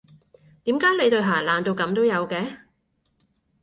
[0.63, 2.57] 點解你對鞋爛到噉都有嘅？